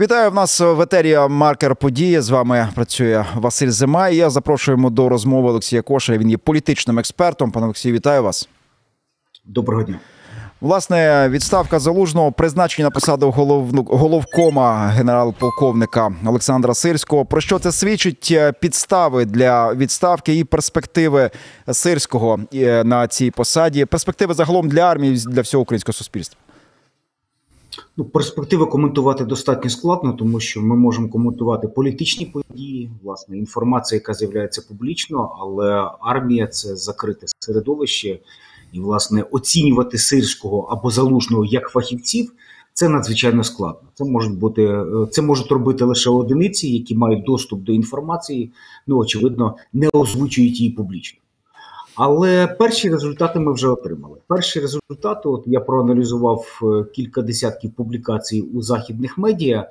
Вітаю 0.00 0.30
в 0.30 0.34
нас 0.34 0.60
в 0.60 0.80
етері 0.80 1.18
маркер 1.28 1.76
події. 1.76 2.20
З 2.20 2.30
вами 2.30 2.68
працює 2.74 3.24
Василь 3.34 3.68
Зима. 3.68 4.08
І 4.08 4.16
Я 4.16 4.30
запрошуємо 4.30 4.90
до 4.90 5.08
розмови 5.08 5.48
Олексія 5.48 5.82
Кошеля. 5.82 6.18
Він 6.18 6.30
є 6.30 6.36
політичним 6.36 6.98
експертом. 6.98 7.50
Пане 7.50 7.66
Олексію, 7.66 7.94
вітаю 7.94 8.22
вас. 8.22 8.48
Доброго 9.44 9.82
дня. 9.82 9.98
Власне, 10.60 11.28
відставка 11.28 11.78
залужного 11.78 12.32
призначення 12.32 12.86
на 12.86 12.90
посаду 12.90 13.30
голов... 13.30 13.70
головкома 13.86 14.86
генерал-полковника 14.86 16.12
Олександра 16.26 16.74
Сирського. 16.74 17.24
Про 17.24 17.40
що 17.40 17.58
це 17.58 17.72
свідчить 17.72 18.28
е, 18.30 18.52
підстави 18.52 19.24
для 19.24 19.74
відставки 19.74 20.36
і 20.36 20.44
перспективи 20.44 21.30
сирського 21.72 22.40
е, 22.54 22.84
на 22.84 23.08
цій 23.08 23.30
посаді? 23.30 23.84
Перспективи 23.84 24.34
загалом 24.34 24.68
для 24.68 24.80
армії 24.80 25.14
для 25.26 25.40
всього 25.40 25.62
українського 25.62 25.94
суспільства. 25.94 26.40
Ну, 28.00 28.06
перспективи 28.06 28.66
коментувати 28.66 29.24
достатньо 29.24 29.70
складно, 29.70 30.12
тому 30.12 30.40
що 30.40 30.62
ми 30.62 30.76
можемо 30.76 31.08
коментувати 31.08 31.68
політичні 31.68 32.26
події, 32.26 32.90
власне, 33.02 33.38
інформація, 33.38 33.96
яка 33.96 34.14
з'являється 34.14 34.62
публічно, 34.68 35.36
але 35.40 35.90
армія 36.00 36.46
це 36.46 36.76
закрите 36.76 37.26
середовище, 37.38 38.18
і 38.72 38.80
власне 38.80 39.22
оцінювати 39.22 39.98
сирського 39.98 40.60
або 40.60 40.90
залужного 40.90 41.44
як 41.44 41.68
фахівців 41.68 42.32
це 42.72 42.88
надзвичайно 42.88 43.44
складно. 43.44 43.88
Це 43.94 44.04
можуть 44.04 44.38
бути 44.38 44.84
це 45.10 45.22
можуть 45.22 45.50
робити 45.52 45.84
лише 45.84 46.10
одиниці, 46.10 46.68
які 46.68 46.94
мають 46.94 47.24
доступ 47.24 47.62
до 47.62 47.72
інформації. 47.72 48.50
Ну 48.86 48.98
очевидно, 48.98 49.56
не 49.72 49.88
озвучують 49.92 50.60
її 50.60 50.72
публічно. 50.72 51.20
Але 52.02 52.46
перші 52.46 52.90
результати 52.90 53.38
ми 53.38 53.52
вже 53.52 53.68
отримали. 53.68 54.18
Перші 54.26 54.60
результати, 54.60 55.28
от 55.28 55.42
я 55.46 55.60
проаналізував 55.60 56.60
е, 56.62 56.84
кілька 56.92 57.22
десятків 57.22 57.72
публікацій 57.72 58.40
у 58.40 58.62
західних 58.62 59.18
медіа. 59.18 59.70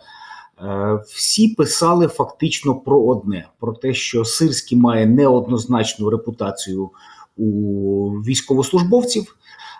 Е, 0.62 1.00
всі 1.08 1.48
писали 1.48 2.08
фактично 2.08 2.76
про 2.76 3.02
одне: 3.02 3.48
про 3.60 3.73
те, 3.73 3.94
що 3.94 4.26
Сирський 4.26 4.78
має 4.78 5.06
неоднозначну 5.06 6.09
репутацію 6.09 6.90
у 7.38 8.09
військовослужбовців. 8.09 9.36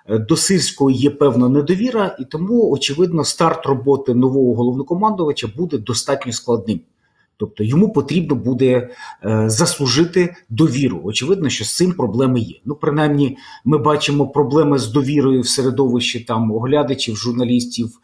Е, 0.08 0.18
до 0.20 0.36
Сирського 0.36 0.92
є 0.92 1.10
певна 1.10 1.50
недовіра, 1.50 2.16
і 2.20 2.26
тому, 2.26 2.72
очевидно, 2.72 3.24
старт 3.24 3.66
роботи 3.66 4.14
нового 4.14 4.54
головнокомандувача 4.54 5.48
буде 5.58 5.78
достатньо 5.78 6.32
складним. 6.32 6.80
Тобто 7.40 7.64
йому 7.64 7.94
потрібно 7.94 8.36
буде 8.36 8.90
е, 9.26 9.50
заслужити 9.50 10.36
довіру. 10.50 11.02
Очевидно, 11.04 11.50
що 11.50 11.66
з 11.66 11.76
цим 11.76 11.94
проблеми 11.94 12.40
є. 12.40 12.56
Ну, 12.66 12.76
принаймні, 12.76 13.38
ми 13.66 13.78
бачимо 13.78 14.28
проблеми 14.28 14.80
з 14.80 14.88
довірою 14.88 15.42
в 15.42 15.48
середовищі 15.48 16.20
там 16.20 16.52
оглядачів, 16.52 17.16
журналістів 17.16 18.00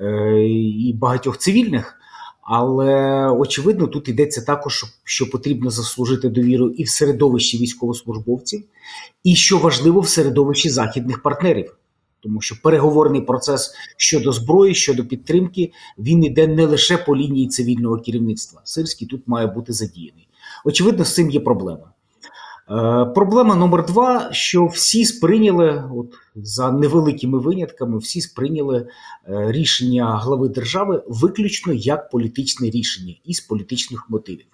е, 0.00 0.44
і 0.78 0.92
багатьох 0.92 1.38
цивільних. 1.38 1.94
Але 2.42 3.26
очевидно, 3.30 3.86
тут 3.86 4.08
йдеться 4.08 4.42
також, 4.42 4.84
що 5.04 5.30
потрібно 5.30 5.70
заслужити 5.70 6.28
довіру 6.28 6.70
і 6.70 6.84
в 6.84 6.88
середовищі 6.88 7.58
військовослужбовців, 7.58 8.64
і 9.24 9.34
що 9.34 9.58
важливо 9.58 10.00
в 10.00 10.08
середовищі 10.08 10.70
західних 10.70 11.22
партнерів. 11.22 11.76
Тому 12.28 12.40
що 12.40 12.56
переговорний 12.62 13.20
процес 13.20 13.74
щодо 13.96 14.32
зброї, 14.32 14.74
щодо 14.74 15.04
підтримки, 15.04 15.72
він 15.98 16.24
йде 16.24 16.46
не 16.46 16.66
лише 16.66 16.98
по 16.98 17.16
лінії 17.16 17.48
цивільного 17.48 17.98
керівництва. 17.98 18.60
Сирський 18.64 19.08
тут 19.08 19.22
має 19.26 19.46
бути 19.46 19.72
задіяний. 19.72 20.28
Очевидно, 20.64 21.04
з 21.04 21.14
цим 21.14 21.30
є 21.30 21.40
проблема. 21.40 21.92
Е, 22.70 23.04
проблема 23.04 23.54
номер 23.54 23.86
два: 23.86 24.28
що 24.32 24.66
всі 24.66 25.04
сприйняли, 25.04 25.84
от 25.96 26.06
за 26.34 26.72
невеликими 26.72 27.38
винятками, 27.38 27.98
всі 27.98 28.20
сприйняли 28.20 28.88
е, 29.28 29.52
рішення 29.52 30.16
глави 30.16 30.48
держави 30.48 31.02
виключно 31.06 31.72
як 31.72 32.10
політичне 32.10 32.70
рішення 32.70 33.14
із 33.24 33.40
політичних 33.40 34.10
мотивів. 34.10 34.46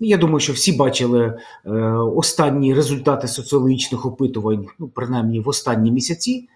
Я 0.00 0.16
думаю, 0.16 0.40
що 0.40 0.52
всі 0.52 0.72
бачили 0.72 1.38
е, 1.66 1.70
останні 1.92 2.74
результати 2.74 3.28
соціологічних 3.28 4.06
опитувань, 4.06 4.66
ну 4.78 4.88
принаймні 4.88 5.40
в 5.40 5.48
останні 5.48 5.92
місяці. 5.92 6.48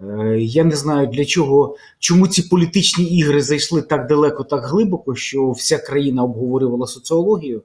Е, 0.00 0.38
я 0.40 0.64
не 0.64 0.76
знаю 0.76 1.06
для 1.06 1.24
чого, 1.24 1.76
чому 1.98 2.28
ці 2.28 2.42
політичні 2.42 3.04
ігри 3.04 3.42
зайшли 3.42 3.82
так 3.82 4.06
далеко, 4.06 4.44
так 4.44 4.64
глибоко, 4.64 5.14
що 5.14 5.50
вся 5.50 5.78
країна 5.78 6.22
обговорювала 6.22 6.86
соціологію. 6.86 7.58
Е, 7.58 7.62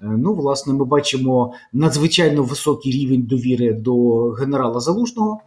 ну, 0.00 0.34
власне, 0.34 0.72
ми 0.72 0.84
бачимо 0.84 1.54
надзвичайно 1.72 2.42
високий 2.42 2.92
рівень 2.92 3.22
довіри 3.22 3.72
до 3.72 4.24
генерала 4.30 4.80
Залужного. 4.80 5.40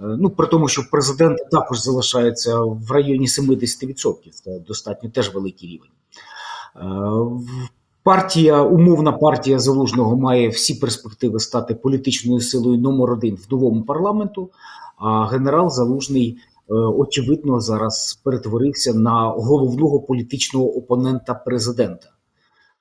Е, 0.00 0.04
ну, 0.18 0.30
при 0.30 0.46
тому, 0.46 0.68
що 0.68 0.82
президент 0.90 1.38
також 1.50 1.82
залишається 1.82 2.60
в 2.60 2.90
районі 2.90 3.26
70%. 3.26 4.30
Це 4.30 4.58
достатньо 4.58 5.10
теж 5.10 5.34
великий 5.34 5.68
рівень. 5.68 5.90
Партія, 8.02 8.62
умовна 8.62 9.12
партія 9.12 9.58
залужного 9.58 10.16
має 10.16 10.48
всі 10.48 10.74
перспективи 10.74 11.40
стати 11.40 11.74
політичною 11.74 12.40
силою 12.40 12.78
номер 12.78 13.10
один 13.10 13.34
в 13.34 13.52
новому 13.52 13.82
парламенту. 13.82 14.50
А 14.96 15.26
генерал 15.26 15.70
Залужний 15.70 16.38
е, 16.70 16.74
очевидно 16.74 17.60
зараз 17.60 18.20
перетворився 18.24 18.94
на 18.94 19.28
головного 19.28 20.00
політичного 20.00 20.76
опонента 20.76 21.34
президента. 21.34 22.08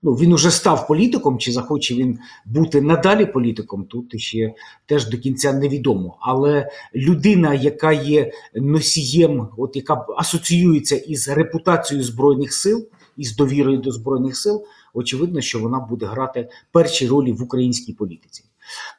Ну 0.03 0.13
він 0.13 0.33
уже 0.33 0.51
став 0.51 0.87
політиком, 0.87 1.39
чи 1.39 1.51
захоче 1.51 1.95
він 1.95 2.19
бути 2.45 2.81
надалі 2.81 3.25
політиком, 3.25 3.83
тут 3.83 4.19
ще 4.19 4.53
теж 4.85 5.09
до 5.09 5.17
кінця 5.17 5.53
невідомо. 5.53 6.17
Але 6.19 6.69
людина, 6.95 7.53
яка 7.53 7.91
є 7.91 8.31
носієм, 8.55 9.49
от 9.57 9.75
яка 9.75 10.05
асоціюється 10.17 10.95
із 10.95 11.29
репутацією 11.29 12.05
збройних 12.05 12.53
сил 12.53 12.87
із 13.17 13.35
довірою 13.35 13.77
до 13.77 13.91
збройних 13.91 14.37
сил, 14.37 14.65
очевидно, 14.93 15.41
що 15.41 15.59
вона 15.59 15.79
буде 15.79 16.05
грати 16.05 16.49
перші 16.71 17.07
ролі 17.07 17.31
в 17.31 17.43
українській 17.43 17.93
політиці. 17.93 18.43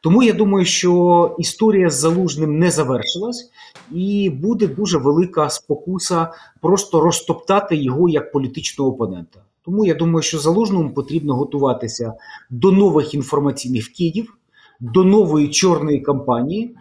Тому 0.03 0.23
я 0.23 0.33
думаю, 0.33 0.65
що 0.65 1.37
історія 1.39 1.91
з 1.91 1.95
залужним 1.95 2.59
не 2.59 2.71
завершилась, 2.71 3.51
і 3.93 4.31
буде 4.31 4.67
дуже 4.67 4.99
велика 4.99 5.51
спокуса 5.51 6.33
просто 6.61 7.01
розтоптати 7.01 7.77
його 7.77 8.09
як 8.09 8.33
політичного 8.33 8.91
опонента. 8.91 9.41
Тому 9.65 9.87
я 9.87 9.95
думаю, 9.95 10.23
що 10.23 10.39
залужному 10.39 10.91
потрібно 10.91 11.35
готуватися 11.35 12.13
до 12.51 12.73
нових 12.73 13.15
інформаційних 13.15 13.85
вкидів, 13.85 14.37
до 14.81 15.05
нової 15.05 15.49
чорної 15.49 16.01
кампанії. 16.01 16.77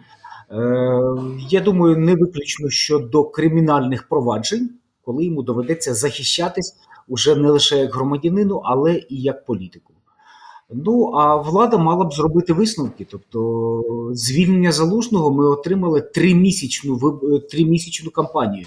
Е, 0.50 1.00
Я 1.50 1.60
думаю, 1.60 1.96
не 1.96 2.14
виключно 2.14 2.70
щодо 2.70 3.24
кримінальних 3.24 4.08
проваджень, 4.08 4.70
коли 5.04 5.24
йому 5.24 5.42
доведеться 5.42 5.94
захищатись 5.94 6.76
уже 7.08 7.36
не 7.36 7.50
лише 7.50 7.78
як 7.78 7.94
громадянину, 7.94 8.60
але 8.64 8.94
і 9.08 9.16
як 9.16 9.44
політику. 9.44 9.92
Ну 10.70 11.12
а 11.14 11.36
влада 11.36 11.78
мала 11.78 12.04
б 12.04 12.12
зробити 12.12 12.52
висновки. 12.52 13.06
Тобто, 13.10 14.10
звільнення 14.12 14.72
залужного 14.72 15.30
ми 15.30 15.46
отримали 15.46 16.00
тримісячну 16.00 17.20
тримісячну 17.50 18.10
кампанію. 18.10 18.66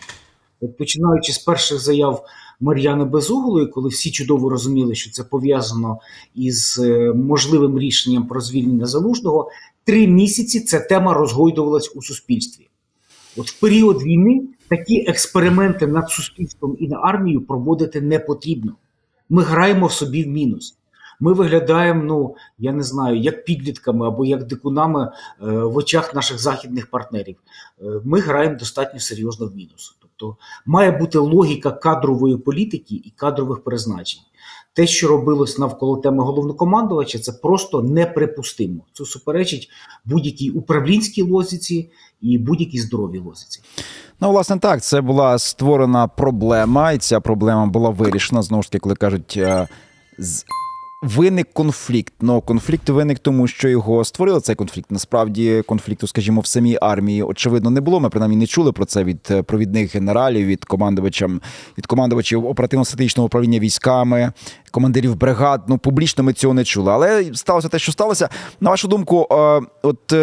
От 0.62 0.78
починаючи 0.78 1.34
з 1.34 1.38
перших 1.38 1.80
заяв 1.80 2.26
Мар'яни 2.60 3.06
Безуглої, 3.06 3.68
коли 3.68 3.90
всі 3.90 4.12
чудово 4.12 4.50
розуміли, 4.50 4.96
що 4.96 5.12
це 5.12 5.24
пов'язано 5.24 6.00
із 6.36 6.80
е, 6.84 7.14
можливим 7.14 7.80
рішенням 7.80 8.28
про 8.28 8.42
звільнення 8.42 8.86
залужного, 8.86 9.52
три 9.84 10.08
місяці 10.08 10.60
ця 10.60 10.80
тема 10.80 11.14
розгойдувалась 11.14 11.92
у 11.96 12.02
суспільстві. 12.02 12.68
От 13.38 13.48
в 13.48 13.60
період 13.60 14.04
війни 14.04 14.42
такі 14.68 15.06
експерименти 15.08 15.88
над 15.88 16.10
суспільством 16.10 16.78
і 16.80 16.88
на 16.88 16.98
армією 16.98 17.42
проводити 17.42 18.02
не 18.02 18.20
потрібно. 18.20 18.74
Ми 19.30 19.44
граємо 19.44 19.90
собі 19.90 20.24
в 20.24 20.28
мінус. 20.28 20.79
Ми 21.20 21.34
виглядаємо, 21.34 22.04
ну 22.04 22.36
я 22.60 22.72
не 22.72 22.84
знаю, 22.84 23.20
як 23.20 23.46
підлітками 23.46 24.08
або 24.08 24.26
як 24.26 24.48
дикунами 24.48 25.04
е, 25.04 25.46
в 25.46 25.78
очах 25.78 26.16
наших 26.16 26.40
західних 26.40 26.90
партнерів. 26.90 27.38
Е, 27.82 27.86
ми 28.04 28.20
граємо 28.20 28.56
достатньо 28.56 29.00
серйозно 29.00 29.48
в 29.48 29.56
мінус. 29.56 29.98
Тобто 30.02 30.38
має 30.66 30.92
бути 30.92 31.18
логіка 31.18 31.72
кадрової 31.72 32.38
політики 32.38 32.96
і 32.96 33.14
кадрових 33.16 33.64
призначень. 33.64 34.22
Те, 34.74 34.88
що 34.88 35.08
робилось 35.08 35.58
навколо 35.58 35.98
теми 35.98 36.24
головнокомандувача, 36.24 37.20
це 37.20 37.32
просто 37.32 37.82
неприпустимо. 37.82 38.84
Це 38.94 39.06
суперечить 39.06 39.70
будь-якій 40.06 40.50
управлінській 40.50 41.22
лозіці 41.22 41.90
і 42.22 42.38
будь-якій 42.38 42.80
здоровій 42.80 43.20
лозіці. 43.20 43.62
Ну, 44.22 44.32
власне, 44.32 44.60
так 44.60 44.84
це 44.84 45.02
була 45.02 45.40
створена 45.40 46.08
проблема, 46.08 46.92
і 46.92 46.98
ця 46.98 47.20
проблема 47.20 47.66
була 47.66 47.90
вирішена 47.90 48.42
знову 48.42 48.64
ж 48.64 48.72
таки, 48.72 48.80
коли 48.80 48.96
кажуть. 48.96 49.34
Е, 49.38 49.68
з 50.18 50.46
Виник 51.02 51.54
конфлікт. 51.54 52.14
Ну 52.22 52.42
конфлікт 52.42 52.90
виник 52.90 53.20
тому, 53.20 53.48
що 53.48 53.70
його 53.70 54.06
створили 54.06 54.42
цей 54.42 54.56
конфлікт. 54.56 54.92
Насправді 54.92 55.64
конфлікту, 55.66 56.08
скажімо, 56.08 56.42
в 56.42 56.46
самій 56.46 56.78
армії 56.82 57.24
очевидно 57.24 57.70
не 57.70 57.82
було. 57.82 58.00
Ми 58.00 58.10
принаймні 58.10 58.38
не 58.38 58.48
чули 58.48 58.72
про 58.72 58.86
це 58.86 59.04
від 59.04 59.28
е, 59.32 59.44
провідних 59.44 59.96
генералів, 59.96 60.48
від 60.48 60.66
командувача, 60.66 61.30
від 61.78 61.86
командувачів 61.86 62.46
оперативно-стратегічного 62.46 63.26
управління 63.26 63.60
військами, 63.60 64.32
командирів 64.72 65.16
бригад. 65.16 65.64
Ну 65.68 65.78
публічно 65.78 66.24
ми 66.24 66.34
цього 66.34 66.54
не 66.54 66.64
чули. 66.64 66.92
Але 66.92 67.32
сталося 67.34 67.68
те, 67.68 67.80
що 67.80 67.92
сталося. 67.92 68.30
На 68.62 68.70
вашу 68.70 68.88
думку, 68.88 69.28
е, 69.32 69.62
от. 69.82 70.14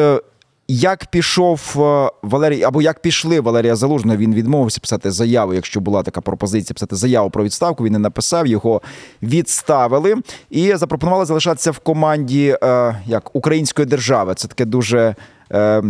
Як 0.69 1.07
пішов 1.07 1.75
е, 1.77 2.11
Валерій, 2.23 2.63
або 2.63 2.83
як 2.83 3.03
пішли 3.03 3.41
Валерія 3.41 3.77
Залужного, 3.77 4.17
він 4.17 4.35
відмовився 4.35 4.81
писати 4.81 5.11
заяву, 5.11 5.55
якщо 5.55 5.81
була 5.81 6.03
така 6.03 6.21
пропозиція 6.21 6.75
писати 6.75 6.97
заяву 6.97 7.31
про 7.31 7.45
відставку. 7.45 7.85
Він 7.85 7.93
не 7.93 7.99
написав, 7.99 8.47
його 8.47 8.83
відставили 9.23 10.15
і 10.51 10.75
запропонували 10.77 11.25
залишатися 11.25 11.71
в 11.71 11.79
команді 11.79 12.57
е, 12.63 12.97
як 13.07 13.37
української 13.37 13.87
держави. 13.87 14.35
Це 14.35 14.49
таке 14.49 14.65
дуже. 14.65 15.15
Е, 15.53 15.83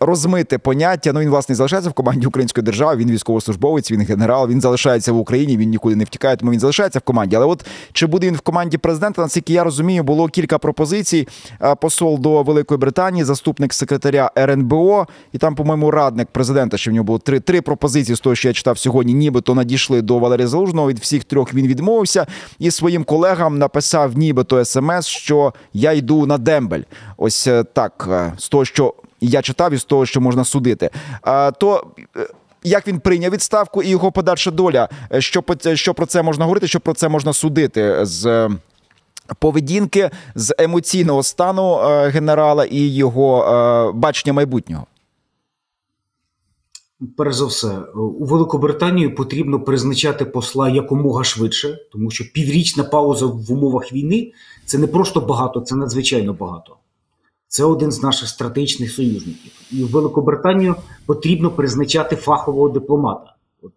Розмите 0.00 0.58
поняття. 0.58 1.12
Ну 1.12 1.20
він 1.20 1.28
власне 1.28 1.54
залишається 1.54 1.90
в 1.90 1.92
команді 1.92 2.26
української 2.26 2.64
держави. 2.64 2.96
Він 2.96 3.10
військовослужбовець, 3.10 3.90
він 3.90 4.00
генерал. 4.00 4.48
Він 4.48 4.60
залишається 4.60 5.12
в 5.12 5.18
Україні. 5.18 5.56
Він 5.56 5.70
нікуди 5.70 5.96
не 5.96 6.04
втікає, 6.04 6.36
тому 6.36 6.52
він 6.52 6.60
залишається 6.60 6.98
в 6.98 7.02
команді. 7.02 7.36
Але 7.36 7.46
от 7.46 7.66
чи 7.92 8.06
буде 8.06 8.26
він 8.26 8.34
в 8.34 8.40
команді 8.40 8.78
президента? 8.78 9.22
Наскільки 9.22 9.52
я 9.52 9.64
розумію, 9.64 10.02
було 10.02 10.28
кілька 10.28 10.58
пропозицій. 10.58 11.28
Е, 11.62 11.74
Посол 11.74 12.18
до 12.18 12.42
Великої 12.42 12.78
Британії, 12.78 13.24
заступник 13.24 13.74
секретаря 13.74 14.30
РНБО, 14.38 15.06
і 15.32 15.38
там, 15.38 15.54
по-моєму, 15.54 15.90
радник 15.90 16.28
президента. 16.32 16.76
Ще 16.76 16.90
в 16.90 16.94
нього 16.94 17.04
було 17.04 17.18
три 17.18 17.40
три 17.40 17.60
пропозиції 17.60 18.16
з 18.16 18.20
того, 18.20 18.34
що 18.34 18.48
я 18.48 18.54
читав 18.54 18.78
сьогодні. 18.78 19.14
Нібито 19.14 19.54
надійшли 19.54 20.02
до 20.02 20.18
Валерія 20.18 20.46
Залужного. 20.46 20.88
Від 20.88 20.98
всіх 20.98 21.24
трьох 21.24 21.54
він 21.54 21.66
відмовився 21.66 22.26
і 22.58 22.70
своїм 22.70 23.04
колегам 23.04 23.58
написав, 23.58 24.18
нібито 24.18 24.64
смс, 24.64 25.06
що 25.06 25.52
я 25.72 25.92
йду 25.92 26.26
на 26.26 26.38
дембель. 26.38 26.82
Ось 27.16 27.46
е, 27.46 27.64
так 27.64 28.08
е, 28.10 28.32
з 28.38 28.48
того, 28.48 28.64
що 28.64 28.94
я 29.20 29.42
читав 29.42 29.72
із 29.72 29.84
того, 29.84 30.06
що 30.06 30.20
можна 30.20 30.44
судити. 30.44 30.90
То 31.58 31.86
е, 32.16 32.28
як 32.62 32.88
він 32.88 33.00
прийняв 33.00 33.32
відставку 33.32 33.82
і 33.82 33.88
його 33.88 34.12
подальша 34.12 34.50
доля, 34.50 34.88
Е, 35.12 35.20
що, 35.20 35.42
що 35.74 35.94
про 35.94 36.06
це 36.06 36.22
можна 36.22 36.44
говорити, 36.44 36.66
що 36.68 36.80
про 36.80 36.94
це 36.94 37.08
можна 37.08 37.32
судити 37.32 37.98
з. 38.06 38.26
е, 38.26 38.50
Поведінки 39.38 40.10
з 40.34 40.54
емоційного 40.58 41.22
стану 41.22 41.76
генерала 42.06 42.64
і 42.64 42.80
його 42.94 43.92
бачення 43.94 44.32
майбутнього. 44.32 44.86
Перш 47.16 47.34
за 47.36 47.46
все, 47.46 47.78
у 47.94 48.24
Великобританію 48.24 49.14
потрібно 49.14 49.60
призначати 49.60 50.24
посла 50.24 50.68
якомога 50.68 51.24
швидше, 51.24 51.78
тому 51.92 52.10
що 52.10 52.24
піврічна 52.34 52.84
пауза 52.84 53.26
в 53.26 53.52
умовах 53.52 53.92
війни 53.92 54.32
це 54.66 54.78
не 54.78 54.86
просто 54.86 55.20
багато, 55.20 55.60
це 55.60 55.76
надзвичайно 55.76 56.32
багато. 56.32 56.76
Це 57.48 57.64
один 57.64 57.92
з 57.92 58.02
наших 58.02 58.28
стратегічних 58.28 58.92
союзників. 58.92 59.52
І 59.70 59.84
в 59.84 59.90
Великобританію 59.90 60.74
потрібно 61.06 61.50
призначати 61.50 62.16
фахового 62.16 62.68
дипломата. 62.68 63.34
От, 63.62 63.72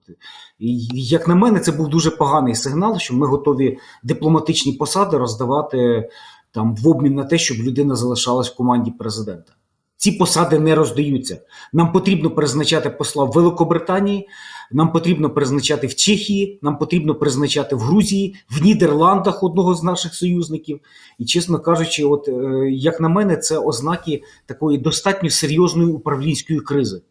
і, 0.59 0.87
як 0.93 1.27
на 1.27 1.35
мене, 1.35 1.59
це 1.59 1.71
був 1.71 1.87
дуже 1.87 2.11
поганий 2.11 2.55
сигнал, 2.55 2.97
що 2.97 3.15
ми 3.15 3.27
готові 3.27 3.77
дипломатичні 4.03 4.73
посади 4.73 5.17
роздавати 5.17 6.09
там 6.51 6.75
в 6.75 6.87
обмін 6.87 7.15
на 7.15 7.23
те, 7.23 7.37
щоб 7.37 7.57
людина 7.57 7.95
залишалась 7.95 8.51
в 8.51 8.55
команді 8.55 8.91
президента. 8.91 9.53
Ці 9.97 10.11
посади 10.11 10.59
не 10.59 10.75
роздаються. 10.75 11.41
Нам 11.73 11.91
потрібно 11.91 12.29
призначати 12.29 12.89
посла 12.89 13.23
в 13.23 13.31
Великобританії, 13.31 14.27
нам 14.73 14.91
потрібно 14.91 15.29
призначати 15.29 15.87
в 15.87 15.95
Чехії, 15.95 16.59
нам 16.61 16.77
потрібно 16.77 17.15
призначати 17.15 17.75
в 17.75 17.79
Грузії, 17.79 18.35
в 18.49 18.61
Нідерландах 18.61 19.43
одного 19.43 19.75
з 19.75 19.83
наших 19.83 20.15
союзників. 20.15 20.79
І, 21.19 21.25
чесно 21.25 21.59
кажучи, 21.59 22.03
от 22.05 22.27
е, 22.27 22.69
як 22.71 23.01
на 23.01 23.09
мене, 23.09 23.37
це 23.37 23.57
ознаки 23.57 24.23
такої 24.45 24.77
достатньо 24.77 25.29
серйозної 25.29 25.91
управлінської 25.91 26.59
кризи. 26.59 27.01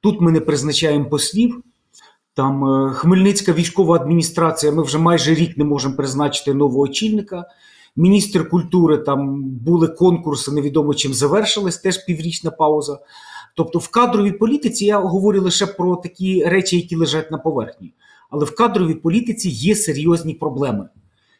Тут 0.00 0.20
ми 0.20 0.32
не 0.32 0.40
призначаємо 0.40 1.04
послів. 1.04 1.62
Там 2.34 2.64
е, 2.64 2.92
Хмельницька 2.94 3.52
військова 3.52 3.96
адміністрація. 3.96 4.72
Ми 4.72 4.82
вже 4.82 4.98
майже 4.98 5.34
рік 5.34 5.58
не 5.58 5.64
можемо 5.64 5.96
призначити 5.96 6.54
нового 6.54 6.80
очільника. 6.80 7.44
Міністр 7.96 8.48
культури 8.48 8.98
там 8.98 9.42
були 9.44 9.88
конкурси, 9.88 10.52
невідомо 10.52 10.94
чим 10.94 11.14
завершились, 11.14 11.78
теж 11.78 12.04
піврічна 12.04 12.50
пауза. 12.50 12.98
Тобто, 13.54 13.78
в 13.78 13.88
кадровій 13.88 14.32
політиці 14.32 14.84
я 14.86 14.98
говорю 14.98 15.42
лише 15.42 15.66
про 15.66 15.96
такі 15.96 16.44
речі, 16.44 16.76
які 16.76 16.96
лежать 16.96 17.30
на 17.30 17.38
поверхні. 17.38 17.94
Але 18.30 18.44
в 18.44 18.54
кадровій 18.54 18.94
політиці 18.94 19.48
є 19.48 19.74
серйозні 19.74 20.34
проблеми. 20.34 20.88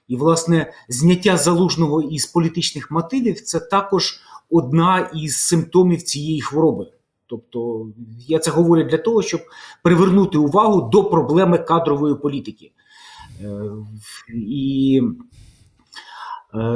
І, 0.08 0.16
власне, 0.16 0.72
зняття 0.88 1.36
залужного 1.36 2.02
із 2.02 2.26
політичних 2.26 2.90
мотивів 2.90 3.40
це 3.40 3.60
також 3.60 4.20
одна 4.50 5.10
із 5.14 5.36
симптомів 5.36 6.02
цієї 6.02 6.40
хвороби. 6.40 6.86
Тобто, 7.26 7.86
я 8.28 8.38
це 8.38 8.50
говорю 8.50 8.84
для 8.84 8.98
того, 8.98 9.22
щоб 9.22 9.40
привернути 9.82 10.38
увагу 10.38 10.90
до 10.92 11.04
проблеми 11.04 11.58
кадрової 11.58 12.14
політики. 12.14 12.70
Е, 13.40 13.62
І 14.34 15.02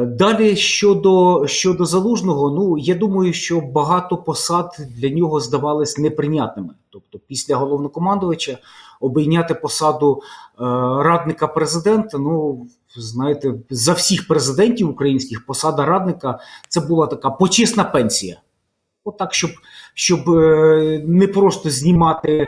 Далі 0.06 0.56
щодо 0.56 1.46
щодо 1.46 1.84
залужного, 1.84 2.50
ну 2.50 2.78
я 2.78 2.94
думаю, 2.94 3.32
що 3.32 3.60
багато 3.60 4.16
посад 4.16 4.76
для 4.96 5.10
нього 5.10 5.40
здавались 5.40 5.98
неприйнятними. 5.98 6.74
Тобто, 6.90 7.18
після 7.28 7.56
головнокомандувача 7.56 8.58
обійняти 9.00 9.54
посаду 9.54 10.22
е, 10.22 10.64
радника 11.02 11.46
президента. 11.46 12.18
Ну 12.18 12.66
знаєте, 12.96 13.54
за 13.70 13.92
всіх 13.92 14.28
президентів 14.28 14.90
українських 14.90 15.46
посада 15.46 15.84
радника 15.84 16.38
це 16.68 16.80
була 16.80 17.06
така 17.06 17.30
почесна 17.30 17.84
пенсія. 17.84 18.40
Отак, 19.04 19.34
щоб 19.34 19.50
щоб 19.94 20.30
е, 20.30 21.02
не 21.06 21.26
просто 21.26 21.70
знімати 21.70 22.30
е, 22.30 22.46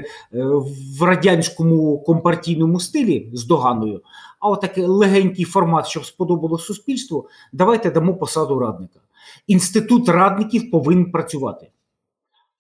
в 0.99 1.03
радянському 1.03 1.99
компартійному 1.99 2.81
стилі 2.81 3.31
з 3.33 3.45
доганою, 3.45 4.01
а 4.41 4.49
отакий 4.51 4.85
легенький 4.85 5.45
формат, 5.45 5.87
щоб 5.87 6.05
сподобалось 6.05 6.65
суспільству, 6.65 7.29
давайте 7.53 7.91
дамо 7.91 8.15
посаду 8.15 8.59
радника. 8.59 9.01
Інститут 9.47 10.09
радників 10.09 10.71
повинен 10.71 11.11
працювати. 11.11 11.71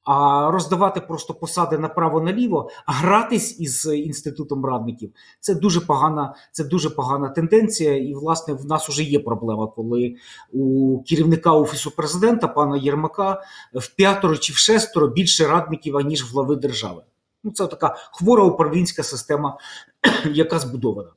А 0.04 0.50
роздавати 0.50 1.00
просто 1.00 1.34
посади 1.34 1.78
направо-наліво, 1.78 2.70
а 2.86 2.92
гратись 2.92 3.60
із 3.60 3.86
інститутом 3.86 4.64
радників 4.64 5.12
це 5.40 5.54
дуже 5.54 5.80
погана, 5.80 6.34
це 6.52 6.64
дуже 6.64 6.90
погана 6.90 7.28
тенденція. 7.28 7.96
І, 7.96 8.14
власне, 8.14 8.54
в 8.54 8.66
нас 8.66 8.88
вже 8.88 9.02
є 9.02 9.20
проблема, 9.20 9.66
коли 9.66 10.16
у 10.52 10.98
керівника 11.02 11.52
офісу 11.52 11.90
президента, 11.90 12.48
пана 12.48 12.76
Єрмака, 12.76 13.42
в 13.74 13.94
п'ятеро 13.94 14.36
чи 14.36 14.52
в 14.52 14.56
шестеро 14.56 15.08
більше 15.08 15.46
радників, 15.46 15.96
аніж 15.96 16.32
глави 16.32 16.56
держави. 16.56 17.02
Ну, 17.44 17.50
це 17.50 17.66
така 17.66 17.96
хвора 18.12 18.44
управлінська 18.44 19.02
система, 19.02 19.58
яка 20.32 20.58
збудована. 20.58 21.10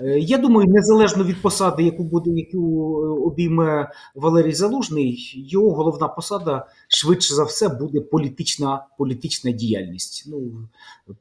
Е, 0.00 0.18
Я 0.18 0.38
думаю, 0.38 0.68
незалежно 0.68 1.24
від 1.24 1.42
посади, 1.42 1.82
яку 1.82 2.04
буде, 2.04 2.30
яку 2.30 2.60
обійме 3.26 3.90
Валерій 4.14 4.52
Залужний, 4.52 5.34
його 5.48 5.70
головна 5.70 6.08
посада 6.08 6.66
швидше 6.88 7.34
за 7.34 7.44
все 7.44 7.68
буде 7.68 8.00
політична 8.00 8.86
політична 8.98 9.50
діяльність. 9.50 10.24
Ну 10.30 10.42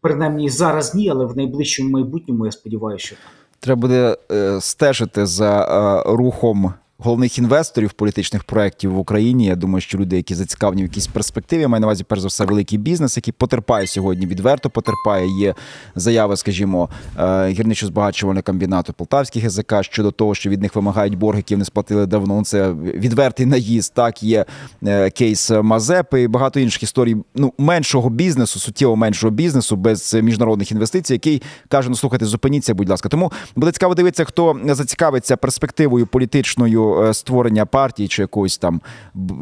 принаймні 0.02 0.50
зараз 0.50 0.96
ні, 0.96 1.10
але 1.10 1.26
в 1.26 1.38
найближчому 1.38 1.90
майбутньому 1.90 2.46
я 2.46 2.52
сподіваюся, 2.52 3.06
що. 3.06 3.16
Треба 3.60 3.82
буде 3.82 4.18
е, 4.32 4.62
стежити 4.62 5.26
за 5.26 5.62
е, 5.62 6.16
рухом 6.16 6.74
головних 6.98 7.38
інвесторів 7.38 7.92
політичних 7.92 8.44
проєктів 8.44 8.94
в 8.94 8.98
Україні. 8.98 9.46
Я 9.46 9.56
думаю, 9.56 9.82
що 9.82 9.98
люди, 9.98 10.16
які 10.16 10.36
зацікавлені 10.36 10.84
в 10.84 10.86
якійсь 10.86 11.08
перспективі, 11.08 11.62
я 11.62 11.68
маю 11.68 11.82
на 11.82 11.88
увазі, 11.88 12.04
перш 12.04 12.22
за 12.22 12.28
все, 12.28 12.46
великий 12.46 12.78
бізнес, 12.78 13.18
який 13.18 13.34
потерпає 13.38 13.88
сьогодні, 13.88 14.28
відверто 14.28 14.70
потерпає. 14.70 15.28
Є 15.40 15.56
заяви, 15.96 16.38
скажімо, 16.38 16.90
е, 17.18 17.22
гірничо-збагачувального 17.24 18.44
комбінату 18.44 18.94
Полтавських 18.94 19.44
ГЗК 19.44 19.74
щодо 19.82 20.12
того, 20.12 20.36
що 20.36 20.50
від 20.50 20.62
них 20.62 20.76
вимагають 20.76 21.18
борг, 21.18 21.38
які 21.38 21.56
вони 21.56 21.66
сплатили 21.66 22.06
давно. 22.06 22.44
Це 22.44 22.72
відвертий 22.74 23.46
наїзд. 23.46 23.94
Так, 23.94 24.24
є 24.24 24.46
е, 24.84 25.10
кейс 25.10 25.52
Мазепи 25.52 26.22
і 26.22 26.28
багато 26.28 26.60
інших 26.60 26.84
історій. 26.84 27.16
Ну, 27.36 27.54
меншого 27.58 28.10
бізнесу, 28.10 28.60
суттєво 28.60 28.96
меншого 28.96 29.32
бізнесу 29.32 29.76
без 29.76 30.14
міжнародних 30.14 30.72
інвестицій, 30.72 31.14
який 31.14 31.42
каже: 31.70 31.90
ну 31.90 31.96
слухайте, 31.96 32.26
зупиніться, 32.26 32.74
будь 32.74 32.90
ласка. 32.90 33.10
Тому 33.10 33.32
буде 33.56 33.72
цікаво 33.72 33.96
дивитися, 33.96 34.26
хто 34.26 34.60
зацікавиться 34.66 35.38
перспективою 35.38 36.08
політичною 36.08 36.85
е, 36.94 37.14
створення 37.14 37.66
партії 37.66 38.08
чи 38.08 38.22
якогось 38.22 38.58
там 38.58 38.82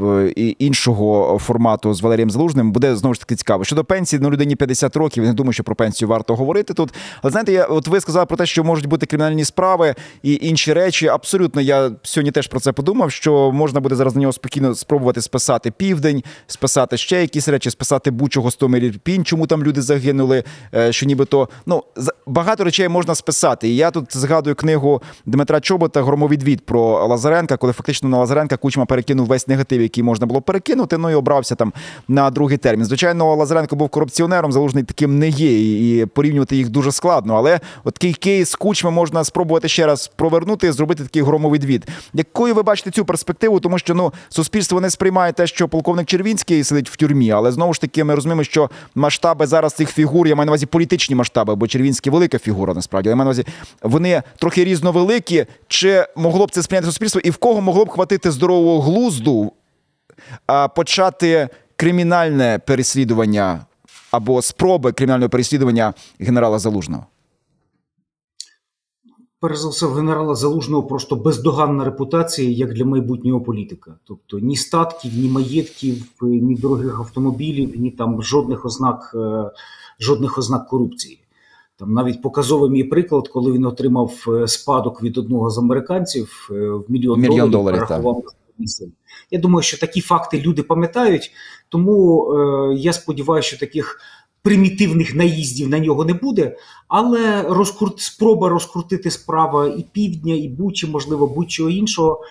е, 0.03 0.27
іншого 0.59 1.39
формату 1.39 1.93
з 1.93 2.01
Валерієм 2.01 2.31
Залужним. 2.31 2.71
Буде 2.71 2.95
знову 2.95 3.13
ж 3.13 3.19
таки 3.19 3.35
цікаво. 3.35 3.63
Щодо 3.63 3.83
пенсії, 3.83 4.19
ну 4.23 4.31
людині 4.31 4.55
50 4.55 4.95
років. 4.95 5.23
Не 5.23 5.33
думаю, 5.33 5.53
що 5.53 5.63
про 5.63 5.75
пенсію 5.75 6.09
варто 6.09 6.35
говорити 6.35 6.73
тут. 6.73 6.93
Але 7.21 7.31
знаєте, 7.31 7.51
я 7.51 7.65
от 7.65 7.87
ви 7.87 7.99
сказали 7.99 8.25
про 8.25 8.37
те, 8.37 8.45
що 8.45 8.63
можуть 8.63 8.85
бути 8.85 9.05
кримінальні 9.05 9.45
справи 9.45 9.95
і 10.23 10.39
інші 10.41 10.73
речі. 10.73 11.07
Абсолютно, 11.07 11.61
я 11.61 11.91
сьогодні 12.03 12.31
теж 12.31 12.47
про 12.47 12.59
це 12.59 12.71
подумав. 12.71 13.11
Що 13.11 13.51
можна 13.51 13.79
буде 13.79 13.95
зараз 13.95 14.15
на 14.15 14.21
нього 14.21 14.33
спокійно 14.33 14.75
спробувати 14.75 15.21
списати 15.21 15.71
південь, 15.71 16.23
списати 16.47 16.97
ще 16.97 17.21
якісь 17.21 17.47
речі, 17.47 17.69
списати 17.69 18.11
Бучу, 18.11 18.41
Гостомель, 18.41 18.81
Ірпінь, 18.81 19.25
чому 19.25 19.47
там 19.47 19.63
люди 19.63 19.81
загинули. 19.81 20.43
е, 20.75 20.91
Що 20.91 21.05
нібито 21.05 21.49
ну 21.65 21.83
багато 22.27 22.63
речей 22.63 22.89
можна 22.89 23.15
списати. 23.15 23.69
І 23.69 23.75
я 23.75 23.91
тут 23.91 24.17
згадую 24.17 24.55
книгу 24.55 25.01
Дмитра 25.25 25.59
Чобота 25.59 26.03
Громовідвід 26.03 26.65
про 26.65 27.07
Лазарет. 27.07 27.32
Лазаренка, 27.33 27.57
коли 27.57 27.73
фактично 27.73 28.09
на 28.09 28.17
Лазаренка 28.17 28.57
Кучма 28.57 28.85
перекинув 28.85 29.27
весь 29.27 29.47
негатив, 29.47 29.81
який 29.81 30.03
можна 30.03 30.25
було 30.25 30.41
перекинути. 30.41 30.97
Ну 30.97 31.09
і 31.09 31.13
обрався 31.13 31.55
там 31.55 31.73
на 32.07 32.29
другий 32.29 32.57
термін. 32.57 32.85
Звичайно, 32.85 33.35
Лазаренко 33.35 33.75
був 33.75 33.89
корупціонером, 33.89 34.51
залужний 34.51 34.83
таким 34.83 35.19
не 35.19 35.29
є, 35.29 36.01
і 36.01 36.05
порівнювати 36.05 36.55
їх 36.55 36.69
дуже 36.69 36.91
складно. 36.91 37.35
Але 37.35 37.59
от 37.83 37.93
такий 37.93 38.13
кейс 38.13 38.55
Кучми 38.55 38.91
можна 38.91 39.23
спробувати 39.23 39.67
ще 39.67 39.85
раз 39.85 40.07
провернути 40.15 40.71
зробити 40.71 41.03
такий 41.03 41.21
громовий 41.21 41.59
двід. 41.59 41.87
Якою 42.13 42.55
ви 42.55 42.63
бачите 42.63 42.91
цю 42.91 43.05
перспективу? 43.05 43.59
Тому 43.59 43.79
що 43.79 43.93
ну 43.93 44.13
суспільство 44.29 44.81
не 44.81 44.89
сприймає 44.89 45.33
те, 45.33 45.47
що 45.47 45.67
полковник 45.67 46.07
Червінський 46.07 46.63
сидить 46.63 46.89
в 46.89 46.95
тюрмі, 46.95 47.31
але 47.31 47.51
знову 47.51 47.73
ж 47.73 47.81
таки 47.81 48.03
ми 48.03 48.15
розуміємо, 48.15 48.43
що 48.43 48.69
масштаби 48.95 49.47
зараз 49.47 49.73
цих 49.73 49.89
фігур, 49.89 50.27
я 50.27 50.35
маю 50.35 50.45
на 50.45 50.51
увазі 50.51 50.65
політичні 50.65 51.15
масштаби, 51.15 51.55
бо 51.55 51.67
Червінський 51.67 52.11
велика 52.11 52.39
фігура, 52.39 52.73
насправді. 52.73 53.09
Я 53.09 53.15
маю 53.15 53.25
на 53.25 53.29
увазі, 53.29 53.45
вони 53.81 54.23
трохи 54.37 54.63
різновеликі. 54.63 55.45
Чи 55.67 56.05
могло 56.15 56.45
б 56.45 56.51
це 56.51 56.63
сприйняти 56.63 56.85
суспільство, 56.85 57.21
і 57.23 57.29
в 57.29 57.37
кого 57.37 57.61
могло 57.61 57.85
б 57.85 57.89
хватити 57.89 58.31
здорового 58.31 58.81
глузду 58.81 59.51
почати 60.75 61.49
кримінальне 61.75 62.59
переслідування 62.67 63.65
або 64.11 64.41
спроби 64.41 64.91
кримінального 64.91 65.29
переслідування 65.29 65.93
генерала 66.19 66.59
Залужного? 66.59 67.05
Перш 69.39 69.57
за 69.57 69.69
все, 69.69 69.85
в 69.85 69.93
генерала 69.93 70.35
Залужного 70.35 70.83
просто 70.83 71.15
бездоганна 71.15 71.85
репутація 71.85 72.49
як 72.49 72.73
для 72.73 72.85
майбутнього 72.85 73.41
політика. 73.41 73.95
Тобто 74.03 74.39
ні 74.39 74.55
статків, 74.55 75.11
ні 75.15 75.29
маєтків, 75.29 76.03
ні 76.21 76.55
дорогих 76.55 76.99
автомобілів, 76.99 77.79
ні 77.79 77.91
там 77.91 78.23
жодних 78.23 78.65
ознак, 78.65 79.11
е, 79.15 79.51
жодних 79.99 80.37
ознак 80.37 80.67
корупції. 80.67 81.22
Там 81.83 81.93
навіть 81.93 82.21
показовий 82.21 82.69
мій 82.69 82.83
приклад, 82.83 83.27
коли 83.27 83.51
він 83.51 83.65
отримав 83.65 84.25
е, 84.27 84.47
спадок 84.47 85.03
від 85.03 85.17
одного 85.17 85.49
з 85.49 85.57
американців 85.57 86.49
е, 86.51 86.53
в 86.53 86.85
мільйон, 86.87 87.19
Мільйон 87.19 87.51
доларів, 87.51 87.51
доларів. 87.51 87.87
Я 89.31 89.39
думаю, 89.39 89.63
що 89.63 89.77
такі 89.77 90.01
факти 90.01 90.41
люди 90.41 90.63
пам'ятають, 90.63 91.31
тому 91.69 92.25
е, 92.33 92.75
я 92.75 92.93
сподіваюся, 92.93 93.47
що 93.47 93.59
таких 93.59 93.99
примітивних 94.41 95.15
наїздів 95.15 95.69
на 95.69 95.79
нього 95.79 96.05
не 96.05 96.13
буде. 96.13 96.57
Але 96.87 97.41
розкрут... 97.41 97.99
спроба 97.99 98.49
розкрутити 98.49 99.11
справа 99.11 99.67
і 99.67 99.85
півдня, 99.91 100.33
і 100.33 100.47
Бучі, 100.47 100.87
можливо, 100.87 101.27
будь-чого 101.27 101.69
іншого. 101.69 102.21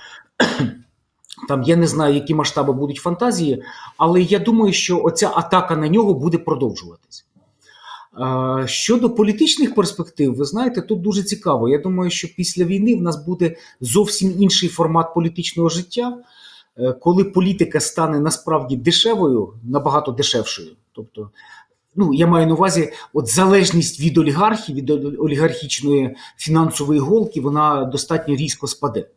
Там 1.49 1.63
я 1.63 1.77
не 1.77 1.87
знаю, 1.87 2.15
які 2.15 2.35
масштаби 2.35 2.73
будуть 2.73 2.97
фантазії, 2.97 3.63
але 3.97 4.23
я 4.23 4.39
думаю, 4.39 4.73
що 4.73 5.03
оця 5.03 5.31
атака 5.35 5.77
на 5.77 5.89
нього 5.89 6.15
буде 6.15 6.39
продовжуватись. 6.39 7.27
Щодо 8.67 9.11
політичних 9.11 9.75
перспектив, 9.75 10.35
ви 10.35 10.45
знаєте, 10.45 10.83
тут 10.83 11.01
дуже 11.01 11.23
цікаво. 11.23 11.69
Я 11.69 11.79
думаю, 11.79 12.11
що 12.11 12.29
після 12.37 12.65
війни 12.65 12.97
в 12.97 13.03
нас 13.03 13.27
буде 13.27 13.57
зовсім 13.81 14.35
інший 14.39 14.69
формат 14.69 15.15
політичного 15.15 15.69
життя, 15.69 16.19
е, 16.79 16.93
коли 16.93 17.25
політика 17.25 17.81
стане 17.81 18.21
насправді 18.21 18.77
дешевою, 18.77 19.55
набагато 19.63 20.13
дешевшою. 20.13 20.69
Тобто, 20.93 21.31
ну 21.97 22.15
я 22.15 22.27
маю 22.27 22.47
на 22.47 22.55
увазі, 22.55 22.93
от 23.13 23.27
залежність 23.29 24.01
від 24.01 24.19
олігархів, 24.19 24.77
від 24.77 24.91
олігархічної 25.21 26.17
фінансової 26.37 27.01
голки, 27.01 27.41
вона 27.41 27.85
достатньо 27.85 28.37
різко 28.37 28.67
спаде. 28.67 29.09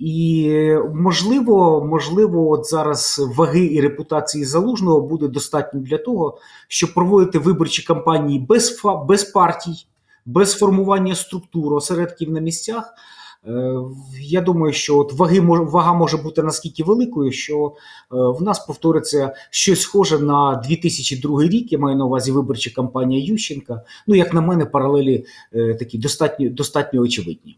І 0.00 0.50
можливо, 0.94 1.84
можливо, 1.84 2.50
от 2.50 2.66
зараз 2.66 3.26
ваги 3.36 3.64
і 3.64 3.80
репутації 3.80 4.44
залужного 4.44 5.00
буде 5.00 5.28
достатньо 5.28 5.80
для 5.80 5.98
того, 5.98 6.38
щоб 6.68 6.94
проводити 6.94 7.38
виборчі 7.38 7.82
кампанії 7.82 8.46
без 8.48 8.82
без 9.08 9.24
партій, 9.24 9.86
без 10.26 10.58
формування 10.58 11.14
структур, 11.14 11.74
осередків 11.74 12.30
на 12.30 12.40
місцях. 12.40 12.92
Е, 13.46 13.74
Я 14.20 14.40
думаю, 14.40 14.72
що 14.72 14.98
от 14.98 15.12
ваги 15.12 15.40
вага 15.40 15.92
може 15.92 16.16
бути 16.16 16.42
наскільки 16.42 16.84
великою, 16.84 17.32
що 17.32 17.66
е, 17.66 17.72
в 18.10 18.42
нас 18.42 18.58
повториться 18.58 19.34
щось 19.50 19.80
схоже 19.80 20.18
на 20.18 20.62
2002 20.68 21.42
рік. 21.42 21.72
Я 21.72 21.78
маю 21.78 21.96
на 21.96 22.04
увазі 22.04 22.32
виборча 22.32 22.70
кампанія 22.70 23.32
Ющенка. 23.32 23.82
Ну, 24.06 24.14
як 24.14 24.34
на 24.34 24.40
мене, 24.40 24.64
паралелі 24.64 25.24
е, 25.52 25.74
такі 25.74 25.98
достатньо 25.98 26.50
достатньо 26.50 27.00
очевидні. 27.00 27.56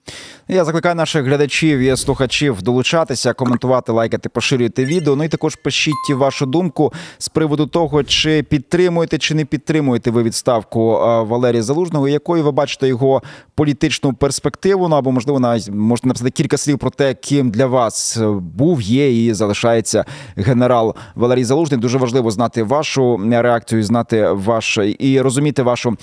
Я 0.49 0.65
закликаю 0.65 0.95
наших 0.95 1.25
глядачів 1.25 1.79
і 1.79 1.97
слухачів 1.97 2.63
долучатися, 2.63 3.33
коментувати, 3.33 3.93
лайкати, 3.93 4.29
поширювати 4.29 4.85
відео. 4.85 5.17
Ну 5.17 5.25
і 5.25 5.29
також 5.29 5.57
пишіть 5.57 5.95
вашу 6.11 6.47
думку 6.47 6.93
з 7.19 7.29
приводу 7.29 7.67
того, 7.67 8.05
чи 8.05 8.43
підтримуєте 8.43 9.19
чи 9.19 9.35
не 9.35 9.45
підтримуєте 9.45 10.11
ви 10.11 10.23
відставку 10.23 10.91
Валерія 11.29 11.63
Залужного, 11.63 12.09
якою 12.09 12.45
ви 12.45 12.51
бачите 12.51 12.89
його 12.89 13.23
політичну 13.55 14.13
перспективу. 14.13 14.89
Ну 14.89 14.97
або 14.97 15.13
можливо 15.13 15.41
навіть 15.41 15.71
можете 15.79 16.09
написати 16.09 16.31
кілька 16.31 16.57
слів 16.57 16.79
про 16.79 16.91
те, 16.91 17.15
ким 17.15 17.51
для 17.51 17.67
вас 17.67 18.19
був, 18.39 18.81
є 18.81 19.27
і 19.27 19.35
залишається 19.35 20.05
генерал 20.37 20.95
Валерій 21.15 21.45
Залужний. 21.45 21.81
Дуже 21.81 21.99
важливо 21.99 22.31
знати 22.31 22.63
вашу 22.63 23.21
реакцію, 23.31 23.83
знати 23.83 24.31
ваш 24.31 24.79
і 24.99 25.21
розуміти 25.21 25.63
вашу 25.63 25.97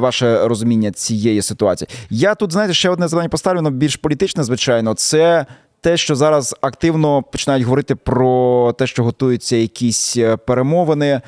ваше 0.00 0.48
розуміння 0.48 0.90
цієї 0.90 1.42
ситуації. 1.42 1.88
Я 2.10 2.34
тут 2.34 2.52
знаєте 2.52 2.74
ще 2.74 2.90
одне 2.90 3.08
завдання 3.08 3.28
поставлю, 3.28 3.58
воно 3.58 3.70
більш 3.70 3.96
політичне, 3.96 4.44
звичайно. 4.44 4.94
Це 4.94 5.46
те, 5.80 5.96
що 5.96 6.14
зараз 6.16 6.56
активно 6.60 7.22
починають 7.22 7.64
говорити 7.64 7.94
про 7.94 8.74
те, 8.78 8.86
що 8.86 9.04
готуються 9.04 9.56
якісь 9.56 10.18
перемовини. 10.46 11.20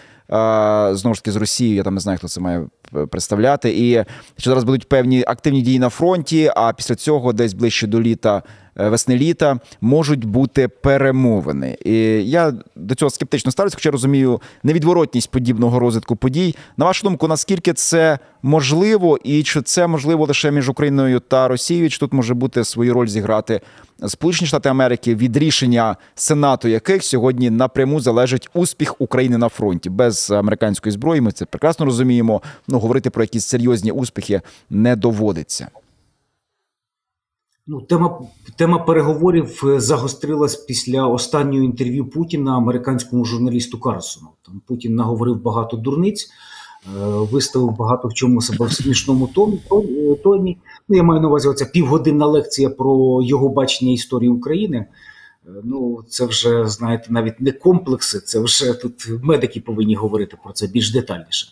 Знову 0.93 1.15
ж 1.15 1.23
таки 1.23 1.33
з 1.33 1.37
Росією, 1.37 1.77
я 1.77 1.83
там 1.83 1.95
не 1.95 2.01
знаю, 2.01 2.19
хто 2.19 2.29
це 2.29 2.41
має 2.41 2.67
представляти, 3.11 3.71
і 3.79 4.05
що 4.37 4.51
зараз 4.51 4.65
будуть 4.65 4.89
певні 4.89 5.25
активні 5.27 5.63
дії 5.63 5.79
на 5.79 5.89
фронті. 5.89 6.51
А 6.57 6.73
після 6.73 6.95
цього, 6.95 7.33
десь 7.33 7.55
ближче 7.55 7.87
до 7.87 8.01
літа, 8.03 8.43
весни 8.79 9.17
літа, 9.17 9.61
можуть 9.81 10.25
бути 10.25 10.69
перемовини. 10.69 11.77
І 11.85 11.95
я 12.31 12.53
до 12.77 12.95
цього 12.95 13.11
скептично 13.11 13.53
ставлюся, 13.53 13.77
хоча 13.77 13.91
розумію 13.91 14.41
невідворотність 14.63 15.31
подібного 15.31 15.79
розвитку 15.79 16.17
подій. 16.17 16.55
На 16.77 16.85
вашу 16.85 17.05
думку, 17.05 17.29
наскільки 17.29 17.73
це 17.73 18.19
можливо, 18.43 19.19
і 19.25 19.43
чи 19.43 19.63
це 19.63 19.87
можливо 19.87 20.27
лише 20.27 20.51
між 20.51 20.69
Україною 20.69 21.21
та 21.21 21.49
Росією? 21.49 21.91
Чи 21.91 21.99
тут 21.99 22.13
може 22.13 22.35
бути 22.35 22.65
свою 22.65 22.95
роль 22.95 23.07
зіграти 23.07 23.61
Сполучені 24.07 24.49
Штати 24.49 24.69
Америки 24.69 25.15
від 25.15 25.37
рішення 25.37 25.97
Сенату, 26.15 26.69
яких 26.69 27.05
сьогодні 27.05 27.51
напряму 27.51 28.01
залежить 28.01 28.49
успіх 28.55 29.01
України 29.01 29.39
на 29.39 29.49
фронті 29.49 29.91
без 29.91 30.31
американської 30.31 30.93
зброї? 30.93 31.21
Ми 31.21 31.33
це 31.33 31.45
прекрасно 31.45 31.85
розуміємо. 31.85 32.43
Ну 32.69 32.79
говорити 32.79 33.11
про 33.11 33.23
якісь 33.23 33.47
серйозні 33.47 33.91
успіхи 33.91 34.41
не 34.71 34.97
доводиться. 34.97 35.69
Ну, 37.71 37.81
тема 37.81 38.21
тема 38.57 38.79
переговорів 38.79 39.63
загострилась 39.77 40.57
після 40.57 41.07
останнього 41.07 41.65
інтерв'ю 41.65 42.11
Путіна 42.11 42.57
американському 42.57 43.25
журналісту 43.25 43.81
Карлсону. 43.81 44.29
Там 44.47 44.61
Путін 44.67 44.95
наговорив 44.95 45.43
багато 45.43 45.77
дурниць, 45.77 46.31
виставив 47.07 47.77
багато 47.77 48.09
в 48.09 48.15
чому 48.15 48.41
себе 48.41 48.67
в 48.67 48.73
смішному 48.73 49.27
тоні. 50.23 50.59
Ну, 50.89 50.97
я 50.97 51.03
маю 51.03 51.21
на 51.21 51.29
увазі 51.29 51.49
оця 51.49 51.65
півгодинна 51.65 52.27
лекція 52.27 52.71
про 52.71 53.23
його 53.23 53.49
бачення 53.49 53.93
історії 53.93 54.31
України. 54.31 54.87
Ну, 55.65 56.05
це 56.09 56.27
вже 56.27 56.67
знаєте, 56.67 57.07
навіть 57.11 57.41
не 57.41 57.53
комплекси, 57.53 58.21
це 58.21 58.41
вже 58.41 58.75
тут 58.75 59.09
медики 59.23 59.61
повинні 59.61 59.95
говорити 59.95 60.37
про 60.45 60.53
це 60.53 60.67
більш 60.67 60.93
детальніше. 60.93 61.47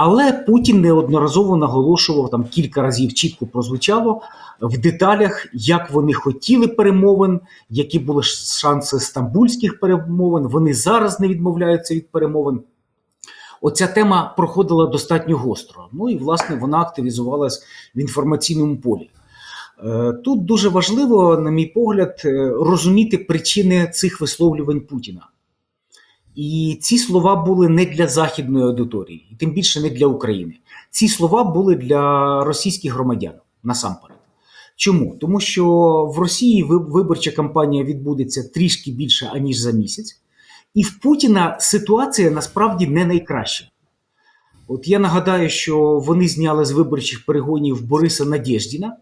Але 0.00 0.32
Путін 0.32 0.80
неодноразово 0.80 1.56
наголошував 1.56 2.30
там 2.30 2.44
кілька 2.44 2.82
разів 2.82 3.14
чітко 3.14 3.46
прозвучало 3.46 4.20
в 4.60 4.78
деталях, 4.78 5.46
як 5.52 5.90
вони 5.90 6.12
хотіли 6.12 6.68
перемовин, 6.68 7.40
які 7.70 7.98
були 7.98 8.22
шанси 8.22 9.00
стамбульських 9.00 9.80
перемовин. 9.80 10.48
Вони 10.48 10.74
зараз 10.74 11.20
не 11.20 11.28
відмовляються 11.28 11.94
від 11.94 12.10
перемовин. 12.10 12.60
Оця 13.60 13.86
тема 13.86 14.34
проходила 14.36 14.86
достатньо 14.86 15.36
гостро. 15.36 15.88
Ну 15.92 16.10
і 16.10 16.16
власне 16.16 16.56
вона 16.56 16.78
активізувалась 16.78 17.62
в 17.94 17.98
інформаційному 17.98 18.76
полі. 18.76 19.10
Тут 20.24 20.44
дуже 20.44 20.68
важливо, 20.68 21.38
на 21.38 21.50
мій 21.50 21.66
погляд, 21.66 22.22
розуміти 22.60 23.18
причини 23.18 23.90
цих 23.94 24.20
висловлювань 24.20 24.80
Путіна. 24.80 25.26
І 26.38 26.78
ці 26.80 26.98
слова 26.98 27.36
були 27.36 27.68
не 27.68 27.84
для 27.84 28.06
західної 28.06 28.64
аудиторії, 28.64 29.28
і 29.32 29.34
тим 29.34 29.50
більше 29.50 29.80
не 29.80 29.90
для 29.90 30.06
України. 30.06 30.54
Ці 30.90 31.08
слова 31.08 31.44
були 31.44 31.74
для 31.74 32.44
російських 32.44 32.92
громадян 32.92 33.32
насамперед. 33.62 34.18
Чому? 34.76 35.16
Тому 35.20 35.40
що 35.40 35.66
в 36.16 36.18
Росії 36.18 36.62
виборча 36.62 37.30
кампанія 37.30 37.84
відбудеться 37.84 38.42
трішки 38.54 38.90
більше 38.90 39.30
аніж 39.32 39.56
за 39.56 39.70
місяць, 39.70 40.20
і 40.74 40.82
в 40.82 40.98
Путіна 41.00 41.56
ситуація 41.60 42.30
насправді 42.30 42.86
не 42.86 43.04
найкраща. 43.04 43.64
От 44.68 44.88
я 44.88 44.98
нагадаю, 44.98 45.48
що 45.50 45.98
вони 45.98 46.28
зняли 46.28 46.64
з 46.64 46.70
виборчих 46.70 47.26
перегонів 47.26 47.86
Бориса 47.86 48.24
Надєждіна. 48.24 48.96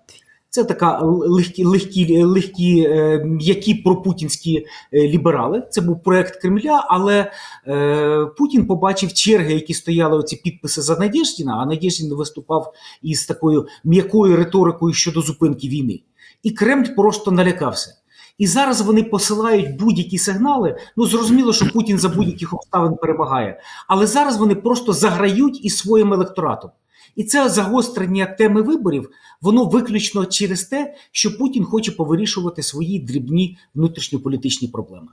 Це 0.56 0.64
така 0.64 0.98
легкі, 1.02 1.64
легкі, 1.64 2.22
легкі 2.22 2.88
м'які 3.24 3.74
пропутінські 3.74 4.66
ліберали. 4.92 5.62
Це 5.70 5.80
був 5.80 6.02
проект 6.02 6.42
Кремля, 6.42 6.86
але 6.88 7.32
е, 7.66 8.26
Путін 8.38 8.66
побачив 8.66 9.12
черги, 9.12 9.54
які 9.54 9.74
стояли 9.74 10.18
оці 10.18 10.36
підписи 10.36 10.82
за 10.82 10.98
Надєждіна, 10.98 11.58
а 11.62 11.66
Надєждін 11.66 12.14
виступав 12.14 12.72
із 13.02 13.26
такою 13.26 13.66
м'якою 13.84 14.36
риторикою 14.36 14.94
щодо 14.94 15.20
зупинки 15.20 15.68
війни. 15.68 16.00
І 16.42 16.50
Кремль 16.50 16.94
просто 16.96 17.30
налякався. 17.30 17.90
І 18.38 18.46
зараз 18.46 18.80
вони 18.80 19.02
посилають 19.02 19.76
будь-які 19.76 20.18
сигнали. 20.18 20.76
Ну 20.96 21.06
зрозуміло, 21.06 21.52
що 21.52 21.72
Путін 21.72 21.98
за 21.98 22.08
будь-яких 22.08 22.54
обставин 22.54 22.96
перемагає, 22.96 23.60
але 23.88 24.06
зараз 24.06 24.36
вони 24.36 24.54
просто 24.54 24.92
заграють 24.92 25.64
із 25.64 25.78
своїм 25.78 26.12
електоратом. 26.12 26.70
І 27.16 27.24
це 27.24 27.48
загострення 27.48 28.26
теми 28.26 28.62
виборів, 28.62 29.10
воно 29.40 29.64
виключно 29.64 30.26
через 30.26 30.64
те, 30.64 30.94
що 31.12 31.38
Путін 31.38 31.64
хоче 31.64 31.92
повирішувати 31.92 32.62
свої 32.62 32.98
дрібні 32.98 33.58
внутрішньополітичні 33.74 34.68
проблеми. 34.68 35.08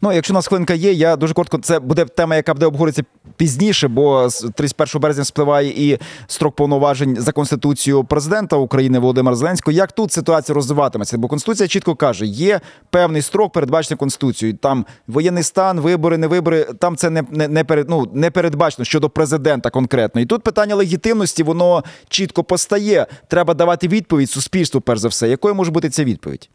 Ну, 0.00 0.12
якщо 0.12 0.32
у 0.32 0.36
нас 0.36 0.46
хвилинка 0.46 0.74
є, 0.74 0.92
я 0.92 1.16
дуже 1.16 1.34
коротко. 1.34 1.58
Це 1.58 1.78
буде 1.78 2.04
тема, 2.04 2.36
яка 2.36 2.54
буде 2.54 2.66
обговорюватися 2.66 3.04
пізніше, 3.36 3.88
бо 3.88 4.28
з 4.28 4.50
31 4.54 5.00
березня 5.00 5.24
спливає 5.24 5.68
і 5.68 5.98
строк 6.26 6.56
повноважень 6.56 7.16
за 7.18 7.32
конституцією 7.32 8.04
президента 8.04 8.56
України 8.56 8.98
Володимира 8.98 9.36
Зеленського. 9.36 9.72
Як 9.72 9.92
тут 9.92 10.12
ситуація 10.12 10.54
розвиватиметься? 10.54 11.18
Бо 11.18 11.28
конституція 11.28 11.68
чітко 11.68 11.94
каже, 11.94 12.26
є 12.26 12.60
певний 12.90 13.22
строк, 13.22 13.52
передбачений 13.52 13.98
конституцією. 13.98 14.58
Там 14.58 14.86
воєнний 15.06 15.42
стан, 15.42 15.80
вибори, 15.80 16.18
не 16.18 16.26
вибори. 16.26 16.64
Там 16.64 16.96
це 16.96 17.10
не 17.10 17.24
не, 17.30 17.48
не 17.48 17.64
перед 17.64 17.90
ну 17.90 18.10
не 18.14 18.30
передбачено 18.30 18.84
щодо 18.84 19.10
президента 19.10 19.70
конкретно. 19.70 20.20
І 20.20 20.26
тут 20.26 20.42
питання 20.42 20.74
легітимності 20.74 21.42
воно 21.42 21.84
чітко 22.08 22.44
постає. 22.44 23.06
Треба 23.28 23.54
давати 23.54 23.88
відповідь 23.88 24.30
суспільству, 24.30 24.80
перш 24.80 25.00
за 25.00 25.08
все. 25.08 25.28
Якою 25.28 25.54
може 25.54 25.70
бути 25.70 25.90
ця 25.90 26.04
відповідь? 26.04 26.50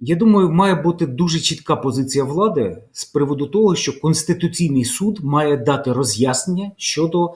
Я 0.00 0.16
думаю, 0.16 0.50
має 0.50 0.74
бути 0.74 1.06
дуже 1.06 1.40
чітка 1.40 1.76
позиція 1.76 2.24
влади 2.24 2.82
з 2.92 3.04
приводу 3.04 3.46
того, 3.46 3.74
що 3.74 4.00
Конституційний 4.00 4.84
суд 4.84 5.20
має 5.22 5.56
дати 5.56 5.92
роз'яснення 5.92 6.70
щодо 6.76 7.32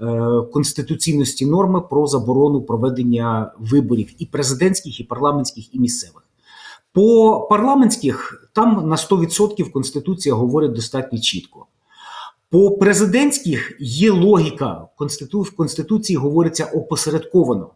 е, 0.00 0.06
конституційності 0.52 1.46
норми 1.46 1.80
про 1.80 2.06
заборону 2.06 2.62
проведення 2.62 3.52
виборів 3.58 4.14
і 4.18 4.26
президентських, 4.26 5.00
і 5.00 5.04
парламентських, 5.04 5.74
і 5.74 5.78
місцевих. 5.78 6.22
По 6.92 7.40
парламентських 7.50 8.48
там 8.52 8.88
на 8.88 8.96
100% 8.96 9.70
Конституція 9.70 10.34
говорить 10.34 10.72
достатньо 10.72 11.18
чітко. 11.18 11.66
По 12.50 12.70
президентських 12.70 13.76
є 13.80 14.10
логіка. 14.10 14.86
В 14.96 15.56
Конституції 15.56 16.16
говориться 16.16 16.64
опосередковано 16.64 17.70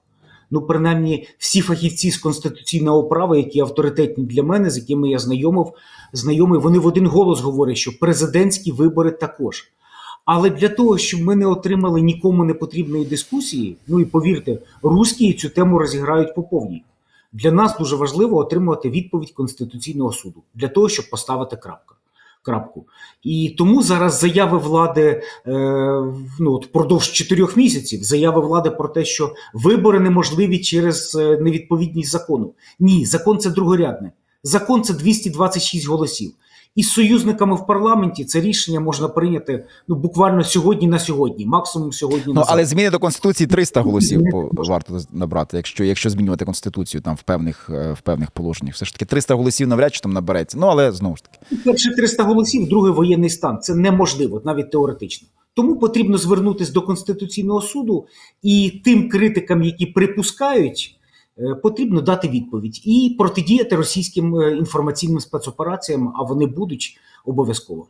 ну, 0.51 0.63
принаймні, 0.63 1.29
всі 1.39 1.61
фахівці 1.61 2.11
з 2.11 2.19
конституційного 2.19 3.05
права, 3.05 3.37
які 3.37 3.61
авторитетні 3.61 4.25
для 4.25 4.43
мене, 4.43 4.71
з 4.71 4.79
якими 4.79 5.11
я 5.11 5.19
знайомив, 5.19 5.73
знайомий, 6.13 6.61
вони 6.61 6.79
в 6.79 6.87
один 6.87 7.07
голос 7.07 7.41
говорять, 7.41 7.77
що 7.77 7.99
президентські 7.99 8.73
вибори 8.73 9.11
також. 9.11 9.73
Але 10.25 10.51
для 10.51 10.69
того, 10.69 10.99
щоб 10.99 11.21
ми 11.21 11.37
не 11.37 11.47
отримали 11.47 12.01
нікому 12.01 12.45
не 12.45 12.55
потрібної 12.55 13.05
дискусії, 13.05 13.77
ну 13.89 14.01
і 14.01 14.05
повірте, 14.05 14.59
русські 14.83 15.33
цю 15.33 15.49
тему 15.49 15.79
розіграють 15.79 16.35
по 16.35 16.43
повній. 16.43 16.85
Для 17.33 17.53
нас 17.53 17.79
дуже 17.79 17.97
важливо 17.97 18.37
отримувати 18.37 18.91
відповідь 18.91 19.31
Конституційного 19.31 20.13
суду 20.13 20.43
для 20.55 20.69
того, 20.69 20.89
щоб 20.89 21.11
поставити 21.11 21.57
крапку. 21.57 21.95
Крапку. 22.43 22.87
І 23.23 23.55
тому 23.59 23.83
зараз 23.83 24.21
заяви 24.21 24.59
влади 24.59 25.03
е, 25.03 25.23
ну, 26.41 26.53
от 26.53 26.67
впродовж 26.67 27.13
чотирьох 27.13 27.57
місяців, 27.57 28.03
заяви 28.03 28.41
влади 28.41 28.71
про 28.71 28.89
те, 28.89 29.05
що 29.05 29.35
вибори 29.55 30.01
неможливі 30.01 30.59
через 30.59 31.15
е, 31.15 31.39
невідповідність 31.41 32.11
закону. 32.11 32.55
Ні, 32.79 33.07
закон 33.07 33.39
це 33.39 33.51
другорядне. 33.51 34.13
Закон 34.43 34.83
це 34.83 34.95
226 34.95 35.89
голосів. 35.89 36.33
І 36.77 36.83
з 36.83 36.91
союзниками 36.91 37.57
в 37.57 37.67
парламенті 37.67 38.25
це 38.25 38.41
рішення 38.41 38.81
можна 38.81 39.09
прийняти 39.09 39.65
ну 39.89 39.97
буквально 39.97 40.45
сьогодні 40.45 40.89
на 40.89 40.99
сьогодні, 40.99 41.47
максимум 41.47 41.93
сьогодні. 41.93 42.35
Ну 42.35 42.43
але 42.47 42.65
зміни 42.65 42.91
до 42.91 42.99
конституції 42.99 43.47
300 43.47 43.81
голосів 43.81 44.23
по, 44.33 44.51
варто 44.53 45.01
набрати, 45.13 45.57
якщо 45.57 45.85
якщо 45.85 46.11
змінювати 46.11 46.45
конституцію 46.45 47.01
там 47.01 47.15
в 47.17 47.23
певних 47.23 47.71
е, 47.71 47.93
в 47.93 48.01
певних 48.01 48.31
положеннях. 48.31 48.75
Все 48.75 48.85
ж 48.85 48.93
таки 48.93 49.05
300 49.05 49.35
голосів 49.35 49.69
навряд 49.69 49.95
чи 49.95 50.01
там 50.01 50.13
набереться. 50.13 50.59
Ну 50.61 50.67
але 50.67 50.93
знову 50.93 51.17
ж 51.17 51.23
таки, 51.25 51.63
перші 51.65 51.91
300 51.91 52.23
голосів, 52.23 52.69
другий 52.69 52.93
воєнний 52.93 53.31
стан. 53.31 53.59
Це 53.61 53.75
неможливо, 53.75 54.43
навіть 54.45 54.71
теоретично. 54.71 55.29
Тому 55.55 55.77
потрібно 55.77 56.19
звернутися 56.19 56.73
до 56.73 56.83
конституційного 56.83 57.61
суду 57.63 58.07
і 58.43 58.81
тим 58.85 59.09
критикам, 59.09 59.63
які 59.63 59.87
припускають. 59.87 61.00
Е, 61.41 61.55
Потрібно 61.55 62.01
дати 62.01 62.29
відповідь 62.29 62.81
і 62.85 63.15
протидіяти 63.19 63.77
російським 63.77 64.37
е, 64.37 64.57
інформаційним 64.57 65.21
спецопераціям, 65.21 66.13
а 66.17 66.23
вони 66.23 66.47
будуть 66.47 66.99
обов'язково. 67.25 67.87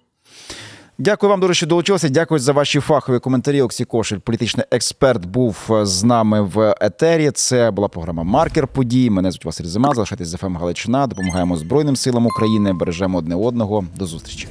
Дякую 1.01 1.31
вам 1.31 1.41
дуже, 1.41 1.55
що 1.55 1.67
долучилися. 1.67 2.09
Дякую 2.09 2.39
за 2.39 2.53
ваші 2.53 2.81
фахові 2.81 3.19
коментарі. 3.19 3.63
Оксі 3.63 3.85
Кошель, 3.85 4.19
політичний 4.19 4.67
експерт, 4.71 5.27
був 5.27 5.57
е, 5.71 5.87
з 5.87 6.05
нами 6.05 6.43
в 6.43 6.75
етері. 6.81 7.31
Це 7.31 7.71
була 7.71 7.89
програма 7.89 8.23
Маркер 8.23 8.69
подій. 8.69 9.11
Мене 9.11 9.31
звуть 9.31 9.45
Василь 9.45 9.65
Зима. 9.65 9.95
Залишайтесь 9.95 10.29
з 10.29 10.37
ФМ 10.37 10.57
Галичина. 10.57 11.07
Допомагаємо 11.07 11.57
Збройним 11.57 11.97
силам 11.97 12.27
України. 12.27 12.73
Бережемо 12.73 13.19
одне 13.19 13.35
одного. 13.35 13.85
До 13.99 14.07
зустрічі. 14.07 14.49